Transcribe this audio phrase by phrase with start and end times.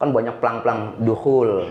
[0.00, 1.68] kan banyak pelang-pelang dukhul.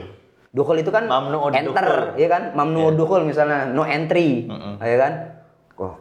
[0.54, 2.53] Dukhul itu kan Mamnu'ud enter, ya kan?
[2.53, 4.46] Mamnu dukhul misalnya no entry,
[4.81, 5.13] ya kan?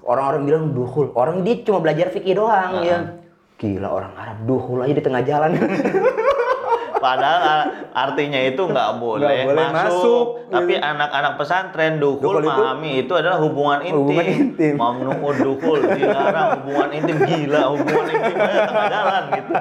[0.04, 3.16] Orang-orang bilang dukhul, orang dia cuma belajar fikih doang ya.
[3.58, 5.50] Gila orang Arab dukhul aja di tengah jalan.
[6.98, 9.72] Padahal artinya itu nggak boleh, boleh masuk.
[9.72, 10.84] masuk, Tapi gitu.
[10.84, 13.96] anak-anak pesantren dukul Dukul itu- memahami itu adalah hubungan intim.
[13.96, 14.74] Hubungan intim.
[14.74, 19.52] Mamnu'ud dukul dilarang hubungan intim gila hubungan intim tengah jalan gitu.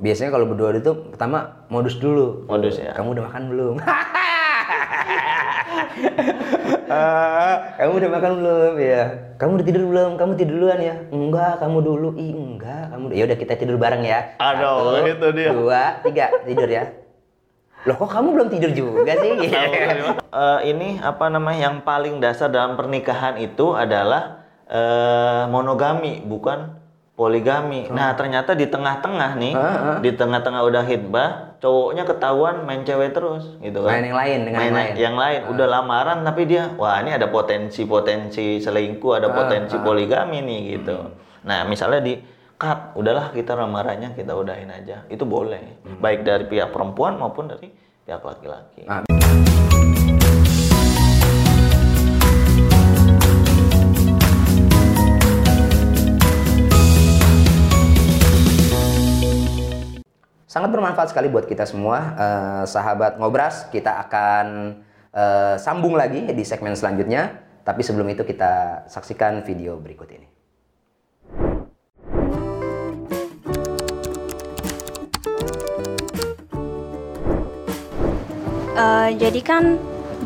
[0.00, 2.46] Biasanya kalau berdua itu pertama modus dulu.
[2.46, 2.94] Modus ya.
[2.94, 3.76] Kamu udah makan belum?
[6.90, 8.74] Ah, kamu udah makan belum?
[8.82, 9.02] Ya.
[9.38, 10.10] Kamu udah tidur belum?
[10.18, 10.94] Kamu tidur duluan ya?
[11.14, 12.08] Enggak, kamu dulu.
[12.18, 13.04] Ih, enggak, kamu.
[13.14, 14.34] Ya udah kita tidur bareng ya.
[14.42, 15.50] Aduh, Satu, itu dia.
[15.54, 16.84] Dua, tiga, tidur ya.
[17.86, 19.30] Loh kok kamu belum tidur juga sih?
[20.30, 26.70] Eh, ini apa namanya yang paling dasar dalam pernikahan itu adalah eh, monogami bukan
[27.18, 27.90] poligami.
[27.90, 29.98] Nah ternyata di tengah-tengah nih, Ah, ah.
[29.98, 34.00] di tengah-tengah udah hitbah, cowoknya ketahuan main cewek terus gitu kan.
[34.00, 34.92] Main yang lain dengan Main yang lain.
[34.96, 35.40] yang lain.
[35.52, 40.96] Udah lamaran tapi dia, wah ini ada potensi-potensi selingkuh, ada Ah, potensi poligami nih gitu.
[41.44, 42.16] Nah misalnya di
[42.56, 45.84] cut, udahlah kita lamarannya kita udahin aja, itu boleh.
[45.84, 46.00] Hmm.
[46.00, 47.68] Baik dari pihak perempuan maupun dari
[48.04, 48.88] pihak laki-laki.
[60.50, 63.70] Sangat bermanfaat sekali buat kita semua, Eh, sahabat ngobras.
[63.70, 64.46] Kita akan
[65.14, 67.38] eh, sambung lagi di segmen selanjutnya.
[67.62, 70.26] Tapi sebelum itu kita saksikan video berikut ini.
[78.74, 79.78] Eh, jadi kan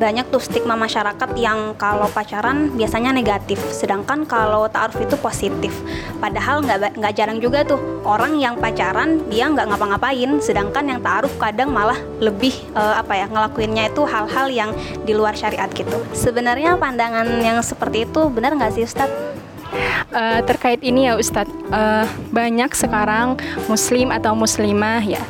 [0.04, 5.72] banyak tuh stigma masyarakat yang kalau pacaran biasanya negatif, sedangkan kalau ta'aruf itu positif.
[6.20, 11.72] Padahal nggak jarang juga tuh orang yang pacaran dia nggak ngapa-ngapain, sedangkan yang ta'aruf kadang
[11.72, 14.70] malah lebih eh, apa ya ngelakuinnya itu hal-hal yang
[15.08, 15.96] di luar syariat gitu.
[16.12, 19.23] Sebenarnya pandangan yang seperti itu benar nggak sih Ustadz?
[20.14, 23.34] Eh, terkait ini ya Ustadz, eh, banyak sekarang
[23.66, 25.22] muslim atau muslimah ya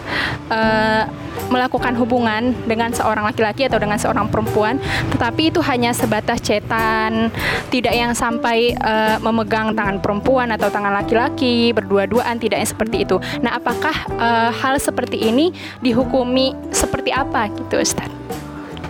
[0.52, 1.04] eh,
[1.48, 4.80] melakukan hubungan dengan seorang laki-laki atau dengan seorang perempuan,
[5.12, 7.28] tetapi itu hanya sebatas cetan,
[7.68, 13.16] tidak yang sampai eh, memegang tangan perempuan atau tangan laki-laki berdua-duaan, tidak yang seperti itu.
[13.40, 18.23] Nah, apakah eh, hal seperti ini dihukumi seperti apa gitu Ustadz?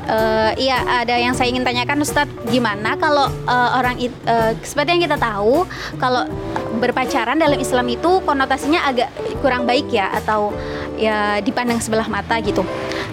[0.04, 5.03] Eh, iya, ada yang saya ingin tanyakan Ustadz, gimana kalau eh, orang eh, seperti yang
[5.09, 5.65] kita tahu,
[5.97, 6.28] kalau
[6.76, 9.09] berpacaran dalam Islam itu konotasinya agak
[9.41, 10.53] kurang baik ya atau
[11.00, 12.60] ya dipandang sebelah mata gitu.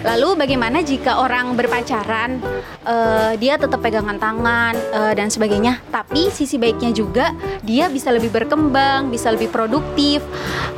[0.02, 2.42] Lalu bagaimana jika orang berpacaran
[2.86, 7.30] eh, dia tetap pegangan tangan eh, dan sebagainya, tapi sisi baiknya juga
[7.62, 10.22] dia bisa lebih berkembang, bisa lebih produktif.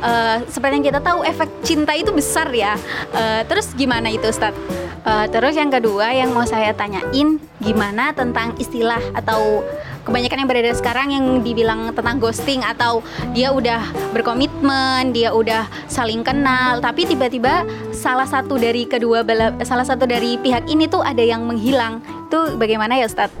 [0.05, 2.77] Eh, seperti yang kita tahu efek cinta itu besar ya.
[3.13, 4.57] Eh, terus gimana itu Ustadz?
[5.05, 9.61] Eh, terus yang kedua yang mau saya tanyain gimana tentang istilah atau
[10.05, 13.01] kebanyakan yang beredar sekarang yang dibilang tentang ghosting atau
[13.33, 13.81] dia udah
[14.13, 19.25] berkomitmen, dia udah saling kenal, tapi tiba-tiba salah satu dari kedua
[19.65, 22.05] salah satu dari pihak ini tuh ada yang menghilang.
[22.29, 23.33] Itu bagaimana ya Ustadz?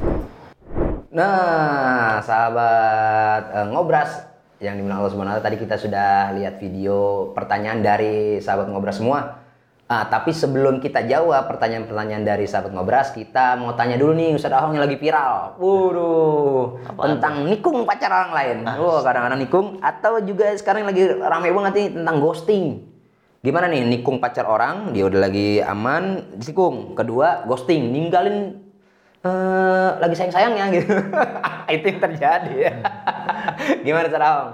[1.15, 4.11] Nah, sahabat eh, ngobras
[4.59, 9.44] yang dibilang Allah Ta'ala, tadi kita sudah lihat video pertanyaan dari sahabat ngobras semua.
[9.85, 14.57] Ah, tapi sebelum kita jawab pertanyaan-pertanyaan dari sahabat ngobras, kita mau tanya dulu nih Ustadz
[14.57, 15.61] Ahong yang lagi viral.
[15.61, 18.57] Waduh, tentang nikung pacar orang lain.
[18.65, 22.65] Wah, kadang-kadang nikung atau juga sekarang yang lagi rame banget nih tentang ghosting.
[23.45, 26.97] Gimana nih nikung pacar orang, dia udah lagi aman, nikung.
[26.97, 28.57] Kedua, ghosting, ninggalin
[29.21, 30.97] eh lagi sayang-sayangnya gitu.
[31.77, 32.73] itu yang terjadi ya.
[33.85, 34.49] Gimana cara Om?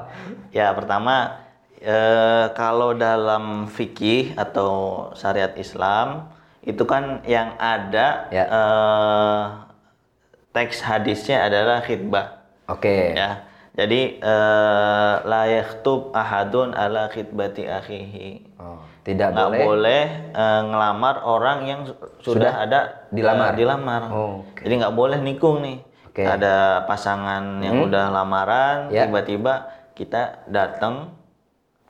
[0.51, 1.39] Ya pertama
[1.81, 4.71] eh, kalau dalam fikih atau
[5.13, 6.29] syariat Islam
[6.61, 8.45] itu kan yang ada Ya.
[8.45, 9.41] eh,
[10.51, 12.27] teks hadisnya adalah khidbah
[12.67, 13.13] Oke.
[13.13, 13.41] ya.
[13.71, 18.29] Jadi eh, la yakhtub ahadun ala khidbati akhihi.
[18.59, 19.63] Oh, tidak Nggak boleh.
[19.63, 22.79] boleh, eh, ngelamar orang yang su- sudah, Sudah ada
[23.09, 23.55] dilamar?
[23.55, 24.01] eh, dilamar.
[24.11, 24.61] Oh, oke.
[24.61, 25.79] Jadi nggak boleh nikung nih.
[26.03, 26.19] Oke.
[26.22, 27.87] Ada pasangan yang Hmm.
[27.87, 29.07] udah lamaran, Ya.
[29.07, 31.16] tiba-tiba kita datang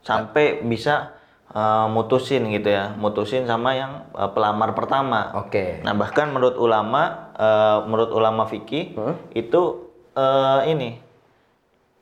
[0.01, 1.13] sampai bisa
[1.47, 5.35] eh, mutusin gitu ya, mutusin sama yang eh, pelamar pertama.
[5.37, 5.81] Oke.
[5.81, 9.15] Nah bahkan menurut ulama, eh, menurut ulama fikih Hmm.
[9.31, 9.61] itu
[10.11, 10.89] eh, ini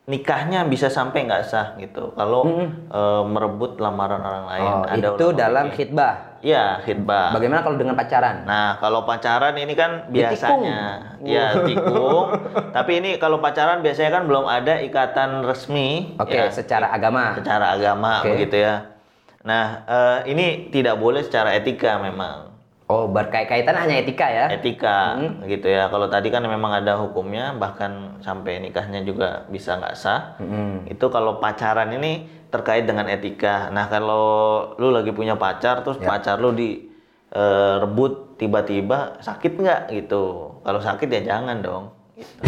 [0.06, 2.14] nikahnya bisa sampai nggak sah gitu.
[2.14, 2.46] Kalau
[2.90, 4.64] eh, merebut lamaran orang lain.
[4.64, 4.82] Hmm.
[4.82, 5.78] Oh, Ada itu dalam fikih.
[5.90, 6.16] khidbah.
[6.40, 7.36] Iya khidbah.
[7.36, 8.48] Bagaimana kalau dengan pacaran?
[8.48, 10.64] Nah, kalau pacaran ini kan Ditikung.
[10.64, 10.80] biasanya
[11.24, 12.26] ya tikung.
[12.76, 17.36] Tapi ini kalau pacaran biasanya kan belum ada ikatan resmi Oke, ya, secara agama.
[17.36, 18.36] secara agama Oke.
[18.40, 18.88] begitu ya.
[19.44, 22.49] Nah, eh, ini tidak boleh secara etika memang.
[22.90, 24.50] Oh, berkaitan hanya etika ya?
[24.50, 25.14] Etika
[25.46, 25.94] gitu ya.
[25.94, 30.34] Kalau tadi kan memang ada hukumnya, bahkan sampai nikahnya juga bisa nggak sah.
[30.42, 30.90] Mm-mm.
[30.90, 33.70] Itu kalau pacaran ini terkait dengan etika.
[33.70, 34.26] Nah, kalau
[34.82, 36.10] lu lagi punya pacar, terus Ya.
[36.10, 36.90] pacar lu di
[37.30, 40.58] eh, rebut tiba-tiba sakit nggak gitu?
[40.66, 41.94] Kalau sakit ya jangan dong.
[42.18, 42.42] Gitu.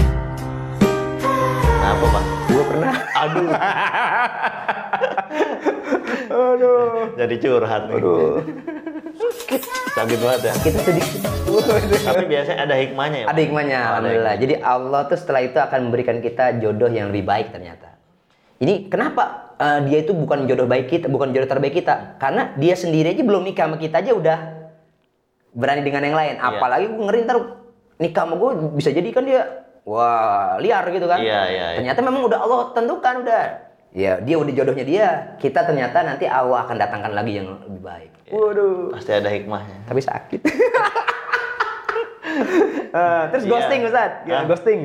[1.21, 2.23] Nah, apa pak?
[2.49, 2.93] Gue pernah.
[3.13, 3.45] Aduh.
[6.49, 7.13] Aduh.
[7.13, 8.01] Jadi curhat nih.
[9.21, 9.61] Sakit
[9.95, 10.53] banget ya.
[10.59, 11.19] Kita sedikit.
[12.07, 13.27] Tapi biasanya ada hikmahnya ya.
[13.27, 14.35] Ada hikmahnya, Oh, ada alhamdulillah.
[14.39, 17.91] Jadi Allah tuh setelah itu akan memberikan kita jodoh yang lebih baik ternyata.
[18.61, 22.21] Ini kenapa eh, dia itu bukan jodoh baik kita, bukan jodoh terbaik kita?
[22.21, 24.39] Karena dia sendiri aja belum nikah sama kita aja udah
[25.51, 26.35] berani dengan yang lain.
[26.39, 26.47] Iya.
[26.47, 27.37] Apalagi gue ngeri ntar
[27.99, 29.41] nikah sama gue bisa jadi kan dia
[29.83, 31.19] wah liar gitu kan?
[31.19, 31.77] Iya, iya, iya.
[31.81, 33.43] Ternyata memang udah Allah tentukan udah.
[33.91, 35.07] Ya dia udah jodohnya dia.
[35.35, 38.11] Kita ternyata nanti Allah akan datangkan lagi yang lebih baik.
[38.29, 38.95] Waduh.
[38.95, 39.83] Pasti ada hikmahnya.
[39.85, 40.41] Tapi sakit.
[42.91, 43.51] Eh, terus Iya.
[43.51, 44.47] ghosting Ustaz, Gimana Hah?
[44.47, 44.79] ghosting.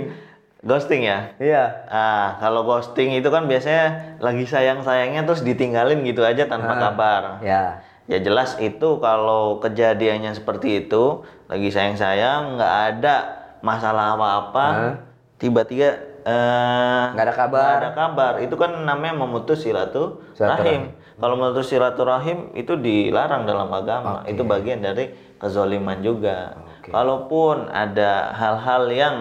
[0.62, 1.19] Ghosting ya.
[1.38, 1.64] Iya.
[1.87, 3.85] Ah, kalau ghosting itu kan biasanya
[4.19, 6.81] lagi sayang-sayangnya terus ditinggalin gitu aja tanpa Ah.
[6.81, 7.23] kabar.
[7.41, 7.82] Ya.
[8.06, 13.14] Ya jelas itu kalau kejadiannya seperti itu, lagi sayang-sayang, nggak ada
[13.61, 14.94] masalah apa-apa, Hah?
[15.37, 17.62] tiba-tiba eh, Nggak ada kabar.
[17.62, 18.32] nggak ada kabar.
[18.43, 20.90] Itu kan namanya memutus silaturahim.
[21.17, 24.20] Kalau memutus silaturahim itu dilarang dalam agama.
[24.20, 24.34] Oke.
[24.34, 26.58] Itu bagian dari kezoliman juga.
[26.76, 26.90] Oke.
[26.90, 29.17] Kalaupun ada hal-hal yang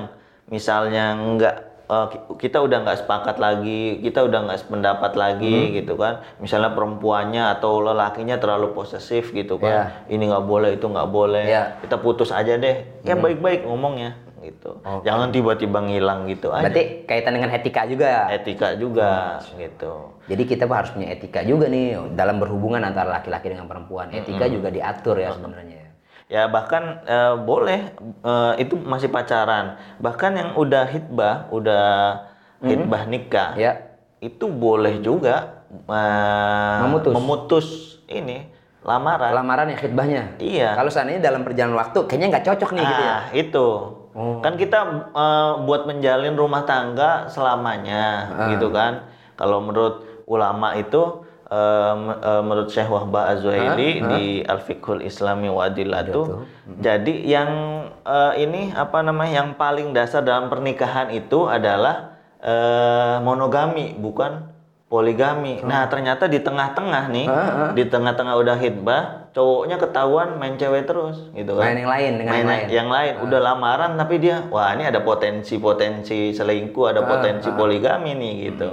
[0.47, 1.55] misalnya nggak
[1.85, 5.73] eh, ki- kita udah nggak sepakat lagi, kita udah nggak sependapat lagi Hmm.
[5.77, 6.25] gitu kan.
[6.37, 9.69] Misalnya perempuannya atau lelakinya terlalu posesif gitu kan.
[9.69, 9.83] Ya.
[10.09, 11.45] Ini nggak boleh, itu nggak boleh.
[11.45, 11.77] Ya.
[11.79, 12.81] Kita putus aja deh.
[13.05, 14.77] Ya baik-baik ngomongnya gitu.
[14.81, 15.03] Oke.
[15.03, 16.69] Jangan tiba-tiba ngilang gitu aja.
[16.69, 18.29] Berarti kaitan dengan etika juga.
[18.29, 20.13] Etika juga gitu.
[20.29, 24.13] Jadi kita harus punya etika juga nih dalam berhubungan antara laki-laki dengan perempuan.
[24.13, 25.81] Etika juga diatur ya sebenarnya.
[26.25, 27.93] Ya bahkan eh, boleh
[28.25, 29.77] eh, itu masih pacaran.
[30.01, 31.85] Bahkan yang udah hitbah, udah
[32.65, 33.93] hitbah nikah, Ya.
[34.17, 37.13] itu boleh juga eh, Memutus.
[37.13, 37.67] memutus
[38.09, 38.49] ini
[38.85, 39.33] lamaran.
[39.33, 40.23] Lamaran ya khidbahnya.
[40.37, 40.77] Iya.
[40.77, 43.11] Kalau seandainya dalam perjalanan waktu kayaknya nggak cocok nih gitu ya.
[43.11, 43.67] Ah, itu.
[44.15, 44.39] Oh.
[44.39, 44.79] Kan kita
[45.11, 48.47] eh, buat menjalin rumah tangga selamanya, Ah.
[48.53, 49.03] gitu kan.
[49.35, 51.93] Kalau menurut ulama itu eh,
[52.41, 54.09] menurut Syekh Wahbah Az-Zuhaili Ah, ah.
[54.15, 56.21] di Al-Fiqhul Islami wa Adillatu.
[56.23, 56.79] Adillatu.
[56.79, 57.49] Jadi yang
[58.05, 64.54] eh, ini apa namanya yang paling dasar dalam pernikahan itu adalah eh, monogami, bukan
[64.85, 65.65] poligami.
[65.65, 67.71] Nah, ternyata di tengah-tengah nih, ah.
[67.73, 71.73] di tengah-tengah udah hitbah, cowoknya ketahuan main cewek terus gitu kan.
[71.73, 72.65] Main yang lain dengan main yang lain.
[72.71, 73.13] yang lain.
[73.27, 78.69] Udah lamaran tapi dia wah ini ada potensi-potensi selingkuh ada potensi poligami nih gitu.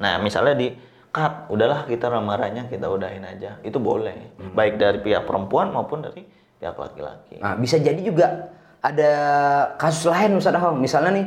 [0.00, 0.72] Nah misalnya di
[1.12, 3.60] cut udahlah kita lamarannya kita udahin aja.
[3.60, 4.40] Itu boleh.
[4.56, 6.24] Baik dari pihak perempuan maupun dari
[6.56, 7.36] pihak laki-laki.
[7.36, 8.48] Nah, bisa jadi juga
[8.80, 9.12] ada
[9.76, 10.80] kasus lain Ustaz Ahong.
[10.80, 11.26] Misalnya nih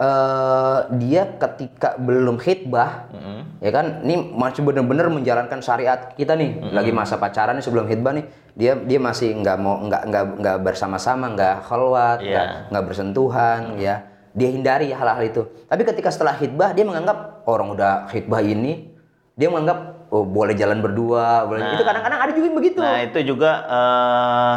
[0.00, 3.60] eh, dia ketika belum khidbah Mm-mm.
[3.60, 4.00] ya kan?
[4.00, 6.72] Ini masih benar-benar menjalankan syariat kita nih.
[6.72, 8.24] Lagi masa pacaran nih sebelum khidbah nih
[8.56, 12.72] dia dia masih nggak mau nggak nggak nggak bersama-sama nggak khalwat Iya.
[12.72, 14.08] nggak bersentuhan ya.
[14.30, 15.42] Dia hindari hal-hal itu.
[15.66, 18.88] Tapi ketika setelah khidbah dia menganggap orang udah khidbah ini
[19.34, 21.60] dia menganggap oh boleh jalan berdua boleh.
[21.62, 21.74] Nah.
[21.76, 22.78] itu kadang-kadang ada juga yang begitu.
[22.80, 24.54] Nah itu juga eh,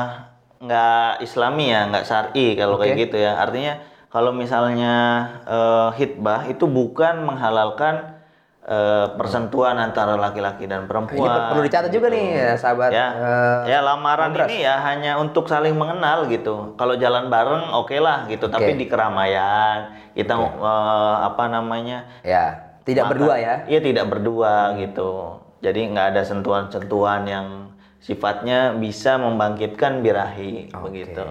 [0.64, 3.04] nggak islami ya nggak syari kalau kayak Oke.
[3.06, 3.36] gitu ya.
[3.36, 3.74] Artinya
[4.14, 4.94] kalau misalnya
[5.44, 8.14] eh, hitbah itu bukan menghalalkan
[8.62, 12.90] eh, persentuhan antara laki-laki dan perempuan Ini per- perlu dicatat juga nih ya, sahabat.
[12.94, 14.48] ya eh, ya lamaran Ngobras.
[14.48, 18.80] ini ya hanya untuk saling mengenal gitu kalau jalan bareng oke lah gitu tapi Oke.
[18.80, 23.56] di keramaian kita eh, apa namanya ya, tidak Maka- berdua ya.
[23.66, 25.42] Iya tidak berdua gitu.
[25.64, 27.48] Jadi nggak ada sentuhan-sentuhan yang
[27.98, 31.24] sifatnya bisa membangkitkan birahi begitu.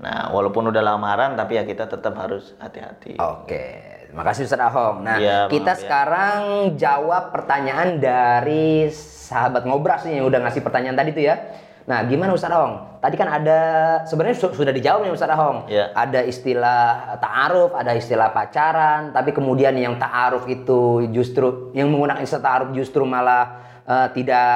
[0.00, 3.16] Nah walaupun udah lamaran tapi ya kita tetap harus hati-hati.
[3.16, 3.64] Oke,
[4.08, 5.04] terima kasih Ustaz Ahong.
[5.04, 5.82] Nah, Iya, kita maaf ya.
[5.84, 6.40] sekarang
[6.74, 11.36] jawab pertanyaan dari sahabat ngobras nih yang udah ngasih pertanyaan tadi tuh ya.
[11.80, 13.00] Nah, gimana Ustaz Ahong?
[13.00, 13.60] Tadi kan ada
[14.04, 15.66] sebenarnya su- sudah dijawab nih Ustaz Ahong.
[15.66, 15.90] Iya.
[15.92, 16.80] Ada istilah
[17.18, 23.02] ta'aruf, ada istilah pacaran, tapi kemudian yang ta'aruf itu justru yang menggunakan istilah ta'aruf justru
[23.02, 24.48] malah eh, tidak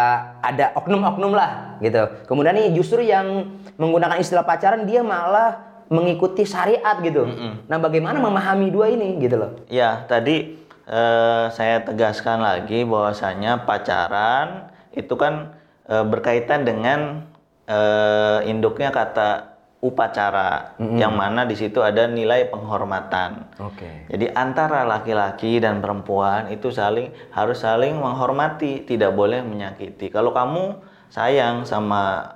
[0.42, 2.02] ada oknum-oknum lah gitu.
[2.28, 7.28] Kemudian nih justru yang menggunakan istilah pacaran dia malah mengikuti syariat gitu.
[7.68, 9.52] Nah, bagaimana memahami dua ini gitu loh?
[9.68, 10.56] Ya tadi
[10.88, 15.54] eh, saya tegaskan lagi bahwasanya pacaran itu kan
[15.86, 17.28] eh, berkaitan dengan
[17.68, 19.53] eh, induknya kata
[19.84, 23.52] upacara yang mana di situ ada nilai penghormatan.
[23.60, 24.08] Oke.
[24.08, 30.08] Jadi antara laki-laki dan perempuan itu saling harus saling menghormati, tidak boleh menyakiti.
[30.08, 30.80] Kalau kamu
[31.12, 32.32] sayang sama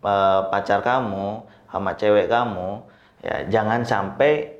[0.00, 2.80] eh, pacar kamu, sama cewek kamu,
[3.20, 4.56] ya jangan sampai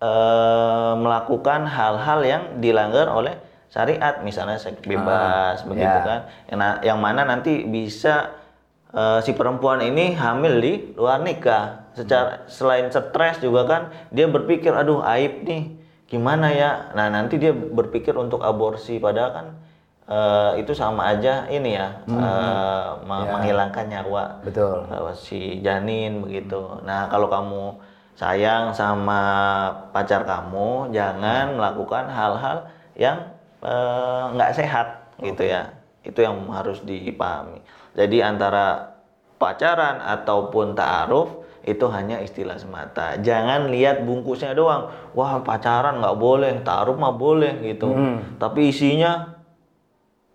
[0.00, 3.36] eh, melakukan hal-hal yang dilanggar oleh
[3.68, 6.02] syariat, misalnya seks bebas, begitu ya.
[6.02, 6.20] kan?
[6.48, 8.39] Yang, yang mana nanti bisa
[8.90, 11.90] eh, si perempuan ini hamil di luar nikah.
[11.90, 13.82] Secara selain stres juga kan
[14.14, 15.74] dia berpikir, aduh aib nih,
[16.06, 16.94] gimana ya?
[16.94, 19.46] Nah nanti dia berpikir untuk aborsi, padahal kan
[20.06, 24.86] eh, itu sama aja ini ya, eh, me- menghilangkan nyawa Betul.
[24.86, 26.78] eh, si janin begitu.
[26.86, 27.62] Nah kalau kamu
[28.14, 29.22] sayang sama
[29.90, 33.18] pacar kamu, jangan melakukan hal-hal yang
[34.34, 35.68] nggak sehat gitu ya.
[36.06, 37.60] Itu yang harus dipahami.
[37.94, 38.94] Jadi antara
[39.40, 43.20] pacaran ataupun ta'aruf itu hanya istilah semata.
[43.20, 44.92] Jangan lihat bungkusnya doang.
[45.12, 47.92] Wah pacaran nggak boleh, ta'aruf mah boleh gitu.
[48.36, 49.36] Tapi isinya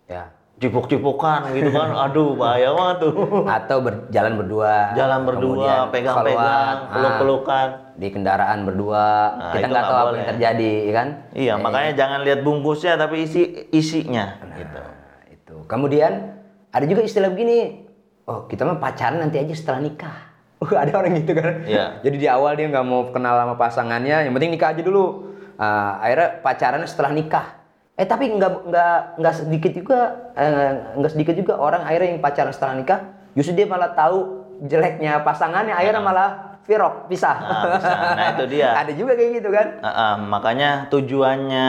[0.06, 0.30] Ya.
[0.62, 1.90] cipok-cipokan gitu kan.
[2.08, 3.14] Aduh bahaya banget tuh.
[3.44, 4.94] Atau berjalan berdua.
[4.94, 7.66] Jalan berdua, pegang-pegang, keluar, peluk-pelukan.
[7.74, 9.06] ah, di kendaraan berdua.
[9.36, 11.08] Nah, kita nggak tahu apa yang terjadi, kan?
[11.32, 14.80] Iya, makanya jangan lihat bungkusnya tapi isi isinya gitu.
[14.80, 15.56] Nah, itu.
[15.64, 16.35] Kemudian
[16.76, 17.88] ada juga istilah begini.
[18.28, 20.16] Oh, kita mah pacaran nanti aja setelah nikah.
[20.56, 21.68] Uh, ada orang gitu kan.
[21.68, 22.00] Iya.
[22.00, 25.28] Jadi di awal dia nggak mau kenal sama pasangannya, yang penting nikah aja dulu.
[25.60, 27.46] Ah, akhirnya pacarannya setelah nikah.
[27.92, 32.56] Eh tapi nggak nggak nggak sedikit juga eh, nggak sedikit juga orang akhirnya yang pacaran
[32.56, 33.00] setelah nikah,
[33.36, 36.30] justru dia malah tahu jeleknya pasangannya, akhirnya malah
[36.64, 37.36] virok pisah.
[37.36, 37.98] Nah, pisah.
[38.16, 38.68] Nah, itu dia.
[38.80, 39.66] ada juga kayak gitu kan?
[39.84, 41.68] Ah, ah, makanya tujuannya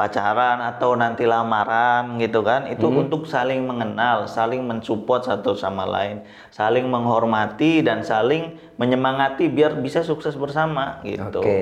[0.00, 6.24] pacaran atau nanti lamaran gitu kan itu untuk saling mengenal, saling mensupport satu sama lain,
[6.48, 11.44] saling menghormati dan saling menyemangati biar bisa sukses bersama gitu.
[11.44, 11.60] Oke.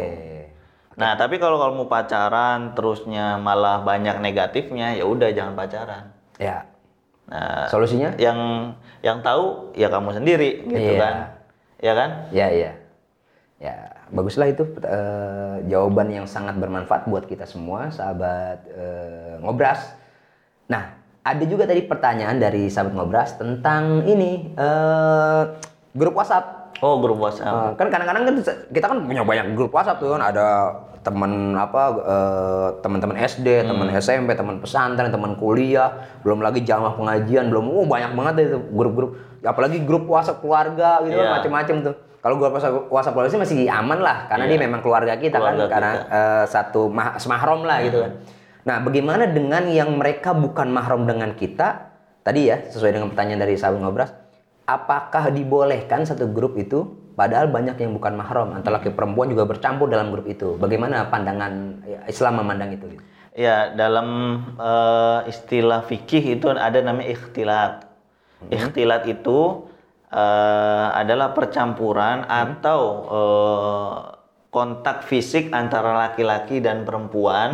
[0.94, 6.14] Nah, tapi kalau kamu pacaran terusnya malah banyak negatifnya, ya udah jangan pacaran.
[6.38, 6.66] Ya.
[7.26, 8.14] Nah, Solusinya?
[8.22, 8.38] yang
[9.02, 10.98] yang tahu ya kamu sendiri gitu Iya.
[11.02, 11.14] kan.
[11.78, 12.10] Ya kan?
[12.30, 12.72] Ya, ya.
[13.58, 13.74] Ya,
[14.10, 19.94] baguslah itu eh, jawaban yang sangat bermanfaat buat kita semua, sahabat eh, ngobras.
[20.66, 25.42] Nah, ada juga tadi pertanyaan dari sahabat ngobras tentang ini eh,
[25.92, 26.76] grup WhatsApp.
[26.78, 27.48] Oh, grup WhatsApp.
[27.48, 28.34] Eh, kan kadang-kadang kan
[28.70, 30.46] kita kan punya banyak grup WhatsApp tuh kan ada
[30.98, 37.48] teman apa eh, teman-teman SD, teman SMP, teman pesantren, teman kuliah, belum lagi jamaah pengajian,
[37.48, 39.10] belum oh banyak banget itu grup-grup.
[39.40, 41.34] Apalagi grup WhatsApp keluarga gitu kan Iya.
[41.40, 41.96] macam-macam tuh.
[42.18, 45.70] Kalau WhatsApp, WhatsApp keluarga sih masih aman lah karena dia memang keluarga kita Keluarga kan
[45.70, 48.12] karena eh, satu mah, semahrom lah gitu kan.
[48.66, 51.94] Nah, bagaimana dengan yang mereka bukan mahram dengan kita?
[52.26, 54.10] Tadi ya, sesuai dengan pertanyaan dari sahabat ngobras,
[54.68, 56.84] apakah dibolehkan satu grup itu
[57.16, 60.58] padahal banyak yang bukan mahram antara laki perempuan juga bercampur dalam grup itu.
[60.60, 63.04] Bagaimana pandangan ya, Islam memandang itu gitu?
[63.38, 67.86] Ya, dalam eh, istilah fikih itu ada namanya ikhtilat.
[68.50, 69.67] Ikhtilat itu
[70.12, 73.96] eh, adalah percampuran atau eh,
[74.48, 77.52] kontak fisik antara laki-laki dan perempuan,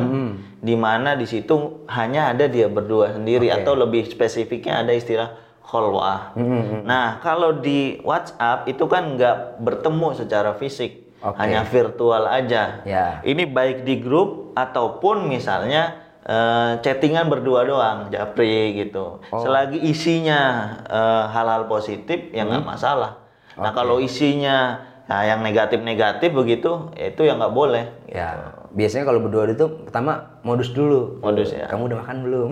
[0.63, 3.67] di mana di situ hanya ada dia berdua sendiri Oke.
[3.67, 6.39] atau lebih spesifiknya ada istilah kholwah.
[6.87, 11.35] Nah, kalau di WhatsApp itu kan nggak bertemu secara fisik, Oke.
[11.43, 12.87] hanya virtual aja.
[12.87, 13.19] Ya.
[13.27, 19.21] Ini baik di grup ataupun misalnya eh, chattingan berdua doang, japri gitu.
[19.29, 19.41] Oh.
[19.45, 20.41] Selagi isinya
[20.89, 23.25] eh, hal-hal positif ya nggak masalah.
[23.55, 23.77] Nah Hmm.
[23.77, 27.85] Kalau isinya nah, yang negatif-negatif begitu, ya itu yang nggak boleh.
[28.11, 31.23] Ya, biasanya kalau berdua itu pertama modus dulu.
[31.23, 31.71] Modus ya.
[31.71, 32.49] Kamu udah makan belum?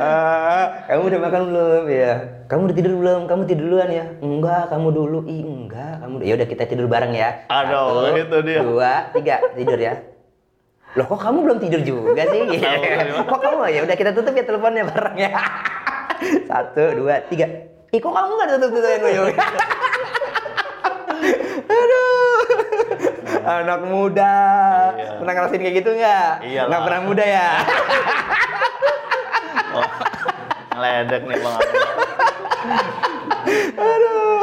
[0.00, 2.12] Ah, kamu udah makan belum ya?
[2.46, 3.20] Kamu udah tidur belum?
[3.26, 4.04] Kamu tidur duluan ya?
[4.22, 5.18] Enggak, kamu dulu.
[5.26, 6.14] Ih, enggak, kamu.
[6.22, 7.46] Ya udah kita tidur bareng ya.
[7.50, 8.60] Aduh, Satu, itu dia.
[8.62, 9.94] Dua, tiga, tidur ya.
[10.94, 12.40] Loh kok kamu belum tidur juga sih?
[13.22, 15.30] kok kamu ya udah kita tutup ya teleponnya bareng ya.
[16.44, 17.46] Satu, dua, tiga.
[17.90, 19.32] Ih kok kamu nggak tutup tutupin gue?
[21.70, 22.38] Aduh.
[23.40, 24.34] Anak muda.
[24.94, 25.10] Iya.
[25.18, 26.32] Pernah ngerasain kayak gitu nggak?
[26.66, 27.48] Nggak pernah muda ya?
[29.70, 29.86] Oh,
[30.74, 31.58] ngeledek nih bang.
[33.78, 34.40] Aduh.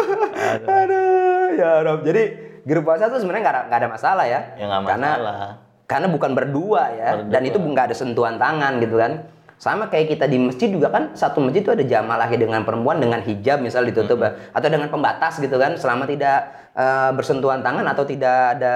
[0.65, 1.45] Aduh.
[1.55, 1.99] Ya Rob.
[2.03, 2.23] Jadi
[2.63, 4.39] grup puasa tuh sebenarnya nggak ada- masalah ya.
[4.55, 5.35] Ya nggak Karena masalah.
[5.35, 5.66] karena
[6.11, 7.09] bukan berdua ya.
[7.15, 7.31] Berdua.
[7.31, 9.23] dan itu nggak ada sentuhan tangan gitu kan.
[9.57, 13.01] Sama kayak kita di masjid juga kan satu masjid itu ada jamaah laki dengan perempuan
[13.01, 14.37] dengan hijab misal ditutup ya.
[14.53, 16.45] atau dengan pembatas gitu kan selama tidak
[16.77, 18.75] eh, bersentuhan tangan atau tidak ada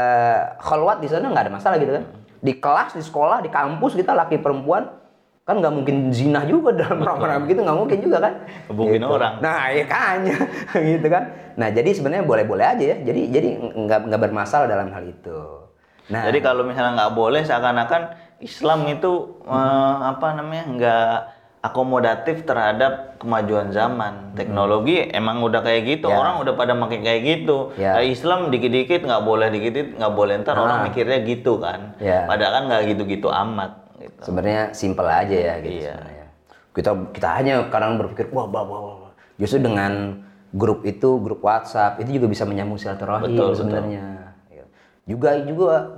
[0.57, 2.03] khalwat di sana nggak ada masalah gitu kan.
[2.41, 4.89] Di kelas di sekolah di kampus kita laki perempuan
[5.41, 8.33] kan nggak mungkin zina juga dalam rame-rame begitu nggak mungkin juga kan.
[8.73, 9.05] Hubungin Gitu.
[9.05, 9.33] orang.
[9.37, 10.17] nah ya kan
[10.97, 11.23] gitu kan.
[11.61, 12.97] Nah jadi sebenarnya boleh-boleh aja ya.
[13.05, 13.49] Jadi jadi
[13.85, 15.39] nggak nggak bermasalah dalam hal itu
[16.11, 18.01] nah Jadi kalau misalnya nggak boleh seakan-akan
[18.39, 21.15] Islam itu eh, apa namanya nggak
[21.61, 26.17] akomodatif terhadap kemajuan zaman teknologi emang udah kayak gitu Ya.
[26.17, 27.95] orang udah pada makin kayak gitu Ya.
[27.95, 30.83] Nah, Islam dikit-dikit nggak boleh dikit nggak boleh ntar orang Ah.
[30.83, 32.25] mikirnya gitu kan Ya.
[32.25, 34.19] padahal kan nggak gitu-gitu amat gitu.
[34.25, 35.93] sebenarnya simpel aja ya gitu Iya.
[35.95, 36.25] sebenarnya.
[36.71, 39.11] Kita kita hanya kadang berpikir wah wah wah wah.
[39.37, 40.17] Justru dengan
[40.51, 44.20] grup itu grup WhatsApp itu juga bisa menyambung silaturahim Betul, sebenarnya.
[45.09, 45.91] Juga juga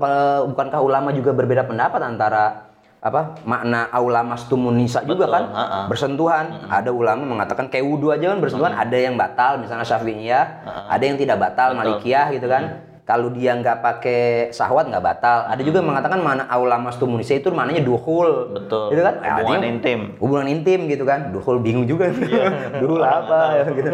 [0.48, 2.72] bukankah ulama juga berbeda pendapat antara
[3.04, 5.44] apa makna aula mastumun nisa juga Betul, kan?
[5.52, 5.80] Ha-ha.
[5.92, 6.46] bersentuhan.
[6.72, 8.72] Ada ulama mengatakan kayak wudhu aja kan bersentuhan.
[8.72, 10.46] Ada yang batal misalnya syafi'iyah.
[10.88, 12.64] Ada yang tidak batal malikiyah gitu kan.
[13.04, 14.22] Kalau dia nggak pakai
[14.56, 15.52] sahwat nggak batal.
[15.52, 18.96] Ada juga yang mengatakan mana aula mastumun nisa itu maknanya duhul Betul.
[18.96, 19.20] gitu kan?
[19.20, 20.00] Hubungan artinya intim.
[20.24, 21.36] hubungan intim gitu kan?
[21.36, 22.08] Duhul bingung juga.
[22.82, 23.60] Duhul apa?
[23.76, 23.92] Gitu.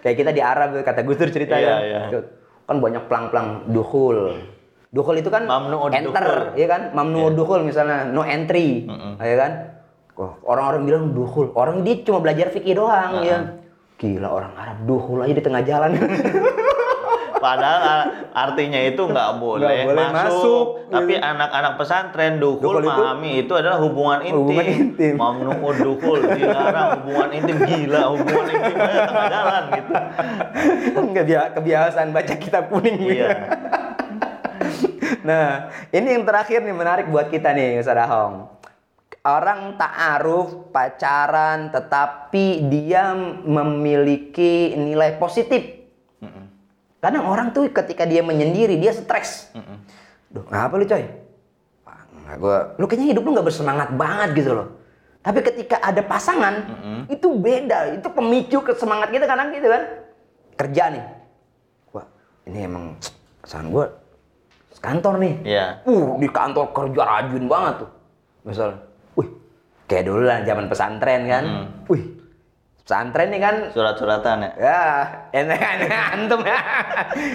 [0.00, 2.20] Kayak kita di Arab kata Gus Dur cerita Iya, ya iya.
[2.64, 4.40] Kan banyak pelang-pelang duhul
[4.94, 6.58] duhul itu kan Mamnu'ud enter dukhul.
[6.58, 6.82] ya kan?
[6.94, 8.86] Mamnu dukhul misalnya no entry
[9.18, 9.52] ya kan?
[10.46, 11.50] Orang-orang bilang dukhul.
[11.58, 13.58] Orang dia cuma belajar fikih doang ya
[13.94, 15.94] gila orang Arab dukhul aja di tengah jalan
[17.44, 20.64] Padahal artinya itu nggak boleh, boleh masuk, masuk.
[20.88, 21.20] Tapi gitu.
[21.20, 24.40] anak-anak pesantren dukul, Dukul itu- memahami itu adalah hubungan intim.
[24.40, 25.14] Hubungan intim.
[25.20, 29.92] Mamnu'ud dukul, dilarang hubungan intim gila, hubungan intim aja tengah jalan gitu.
[31.04, 33.28] nggak bia- kebiasaan baca kitab kuning Iya.
[35.28, 38.48] nah ini yang terakhir nih menarik buat kita nih Ustaz Ahong
[39.20, 45.83] orang ta'aruf pacaran tetapi dia memiliki nilai positif
[47.04, 49.52] kadang orang tuh ketika dia menyendiri dia stres.
[50.32, 51.04] Duh, ngapa lu coy?
[52.24, 54.68] Nggak gua lu kayaknya hidup lu nggak bersemangat banget gitu loh.
[55.20, 56.54] Tapi ketika ada pasangan
[57.12, 59.82] itu beda itu pemicu ke semangat kita kadang gitu kan.
[60.56, 61.04] Kerja nih.
[61.92, 62.06] Wah
[62.48, 62.96] ini emang
[63.44, 63.86] pasangan gua
[64.84, 65.34] kantor nih.
[65.48, 65.66] Iya.
[65.88, 67.90] uh di kantor kerja rajin banget tuh.
[68.44, 68.84] Misalnya
[69.16, 69.28] wih
[69.88, 71.44] kayak dulu lah zaman pesantren kan.
[71.88, 72.04] Wih
[72.84, 74.50] pesantren nih kan Surat-suratan ya.
[74.60, 74.82] Ya,
[75.32, 76.58] enak enak antum ya.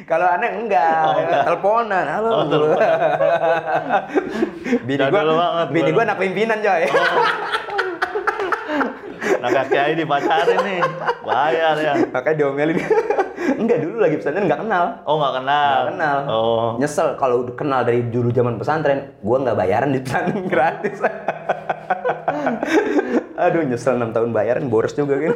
[0.05, 1.41] Kalau aneh enggak, Oh, enggak.
[1.41, 2.05] teleponan.
[2.05, 2.29] Halo.
[2.29, 2.91] Oh, teleponan.
[4.85, 5.95] bini gua, banget, bini gua.
[5.97, 6.83] gua anak pimpinan coy.
[9.39, 10.79] Nah kiai dipacarin nih,
[11.25, 11.93] bayar ya.
[12.13, 12.77] Makanya diomelin.
[13.59, 14.85] enggak dulu lagi pesantren enggak kenal.
[15.03, 15.73] Oh nggak kenal.
[15.73, 16.17] Nggak kenal.
[16.29, 16.67] Oh.
[16.77, 21.01] Nyesel kalau udah kenal dari dulu zaman pesantren, gua nggak bayaran di pesantren gratis.
[23.39, 25.31] Aduh nyesel 6 tahun bayaran boros juga kan.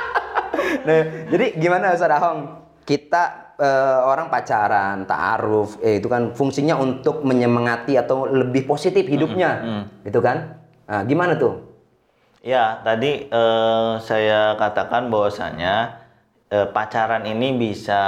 [0.88, 2.64] nah, jadi gimana Ustaz Ahong?
[2.88, 9.84] Kita eh, orang pacaran, ta'aruf, eh, itu kan fungsinya untuk menyemangati atau lebih positif hidupnya.
[10.00, 10.64] Gitu kan?
[10.88, 11.70] Nah, gimana tuh?
[12.40, 16.00] Ya, tadi eh, saya katakan bahwasanya
[16.48, 18.00] eh, pacaran ini bisa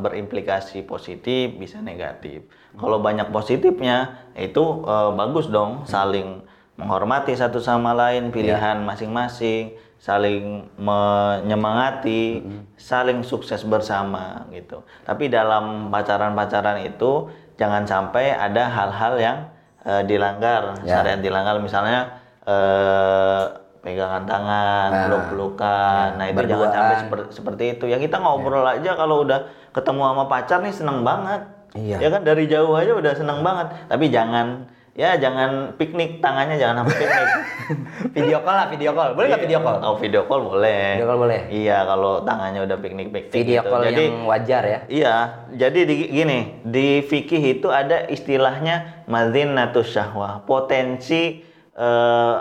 [0.00, 2.48] berimplikasi positif, bisa negatif.
[2.76, 6.40] Kalau banyak positifnya, itu eh, bagus dong, saling
[6.76, 12.44] menghormati satu sama lain pilihan masing-masing, saling menyemangati,
[12.76, 14.80] saling sukses bersama gitu.
[15.02, 19.38] Tapi dalam pacaran-pacaran itu jangan sampai ada hal-hal yang
[19.82, 20.98] eh, dilanggar, Ya.
[20.98, 23.42] syariat dilanggar misalnya eh,
[23.80, 26.06] pegangan tangan, Nah, peluk-pelukan.
[26.12, 26.74] ya, Nah, itu jangan berduaan.
[26.74, 27.84] sampai seperti, seperti itu.
[27.86, 31.40] Ya kita ngobrol aja kalau udah ketemu sama pacar nih seneng banget.
[31.72, 32.02] Iya.
[32.02, 33.70] Ya kan dari jauh aja udah seneng banget.
[33.86, 37.28] Tapi jangan ya jangan piknik tangannya jangan sampai piknik.
[38.16, 39.12] video call lah, video call.
[39.12, 39.76] Boleh nggak video call?
[39.84, 40.96] Oh, video call boleh.
[40.96, 41.40] Video call boleh.
[41.52, 43.68] Iya, kalau tangannya udah piknik-piknik Video gitu.
[43.68, 44.80] call Jadi yang wajar ya.
[44.88, 45.14] Iya,
[45.52, 51.44] jadi di, gini, di fikih itu ada istilahnya madzinatus syahwah, potensi
[51.76, 52.36] eh,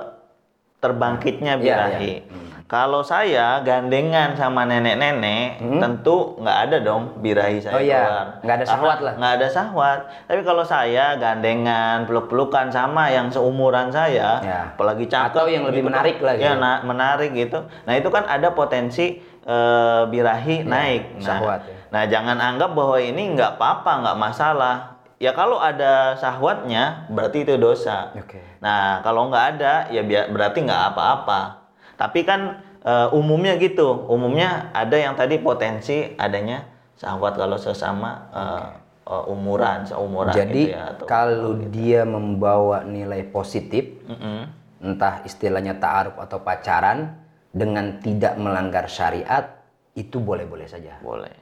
[0.86, 2.14] terbangkitnya Iya, birahi.
[2.22, 2.44] iya.
[2.66, 7.78] Kalau saya gandengan sama nenek-nenek, tentu nggak ada dong birahi saya Hmm?
[7.78, 8.26] Oh iya, keluar.
[8.42, 9.14] nggak ada syahwat lah.
[9.16, 10.00] Nggak ada syahwat.
[10.26, 14.62] Tapi kalau saya gandengan, peluk-pelukan sama yang seumuran saya, Ya.
[14.68, 16.58] apalagi cakep, Atau yang lebih gitu menarik lah Ya, gitu.
[16.60, 17.58] na- menarik gitu.
[17.86, 20.66] Nah itu kan ada potensi eh, birahi naik.
[20.66, 20.82] Nah,
[21.14, 21.76] Iya, syahwat ya.
[21.92, 24.95] nah jangan anggap bahwa ini nggak apa-apa, nggak masalah.
[25.26, 28.14] Ya kalau ada syahwatnya berarti itu dosa.
[28.14, 28.38] Oke.
[28.62, 31.66] Nah kalau nggak ada ya berarti nggak apa-apa.
[31.98, 38.66] Tapi kan eh, umumnya gitu, umumnya ada yang tadi potensi adanya syahwat kalau sesama eh,
[39.10, 40.94] eh, umuran, seumuran Jadi gitu ya.
[40.94, 44.46] atau- kalau dia membawa nilai positif, Mm-mm.
[44.86, 47.18] entah istilahnya ta'aruf atau pacaran
[47.50, 49.58] dengan tidak melanggar syariat,
[49.98, 51.00] itu boleh-boleh saja.
[51.02, 51.34] boleh.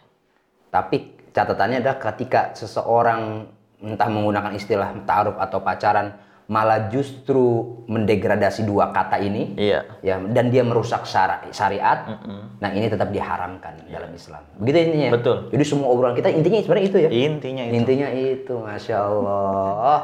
[0.69, 3.49] Tapi catatannya adalah ketika seseorang
[3.83, 9.79] entah menggunakan istilah ta'aruf atau pacaran malah justru mendegradasi dua kata ini Iya.
[9.99, 12.03] ya dan dia merusak syara- syariat
[12.57, 15.11] nah ini tetap diharamkan dalam Islam begitu intinya ya?
[15.13, 15.37] Betul.
[15.49, 17.73] jadi semua obrolan kita intinya sebenarnya itu ya Intinya itu.
[17.73, 19.99] intinya itu masya Allah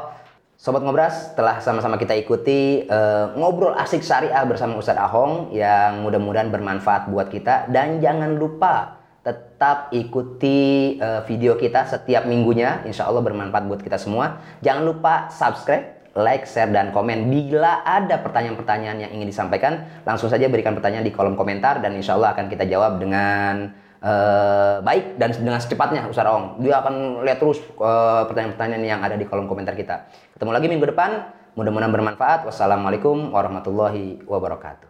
[0.56, 6.48] Sobat Ngobras, telah sama-sama kita ikuti eh, ngobrol asik syariah bersama Ustadz Ahong yang mudah-mudahan
[6.48, 13.20] bermanfaat buat kita dan jangan lupa tetap ikuti eh, video kita setiap minggunya, insya Allah
[13.20, 14.40] bermanfaat buat kita semua.
[14.64, 17.28] Jangan lupa subscribe, like, share, dan komen.
[17.28, 22.16] Bila ada pertanyaan-pertanyaan yang ingin disampaikan, langsung saja berikan pertanyaan di kolom komentar dan insya
[22.16, 26.64] Allah akan kita jawab dengan eh, baik dan dengan secepatnya Ustaz Ong.
[26.64, 30.08] Dia akan lihat terus eh, pertanyaan-pertanyaan yang ada di kolom komentar kita.
[30.32, 31.36] Ketemu lagi minggu depan.
[31.60, 32.48] Mudah-mudahan bermanfaat.
[32.48, 34.89] Wassalamualaikum warahmatullahi wabarakatuh.